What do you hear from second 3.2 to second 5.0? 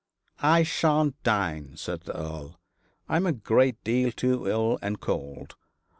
a great deal too ill and